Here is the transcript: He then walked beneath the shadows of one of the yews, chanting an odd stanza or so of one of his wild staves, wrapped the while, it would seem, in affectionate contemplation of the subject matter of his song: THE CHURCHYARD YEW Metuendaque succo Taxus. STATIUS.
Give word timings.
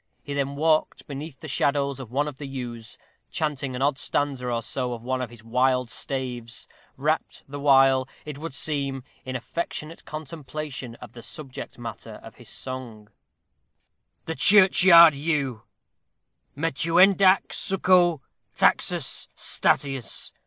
He 0.23 0.33
then 0.33 0.55
walked 0.55 1.05
beneath 1.05 1.41
the 1.41 1.47
shadows 1.47 1.99
of 1.99 2.09
one 2.09 2.27
of 2.27 2.37
the 2.37 2.47
yews, 2.47 2.97
chanting 3.29 3.75
an 3.75 3.83
odd 3.83 3.99
stanza 3.99 4.47
or 4.49 4.63
so 4.63 4.93
of 4.93 5.03
one 5.03 5.21
of 5.21 5.29
his 5.29 5.43
wild 5.43 5.91
staves, 5.91 6.67
wrapped 6.97 7.43
the 7.47 7.59
while, 7.59 8.09
it 8.25 8.39
would 8.39 8.55
seem, 8.55 9.03
in 9.25 9.35
affectionate 9.35 10.03
contemplation 10.03 10.95
of 10.95 11.13
the 11.13 11.21
subject 11.21 11.77
matter 11.77 12.19
of 12.23 12.33
his 12.41 12.49
song: 12.49 13.09
THE 14.25 14.33
CHURCHYARD 14.33 15.13
YEW 15.13 15.61
Metuendaque 16.57 17.49
succo 17.49 18.21
Taxus. 18.55 19.27
STATIUS. 19.35 20.33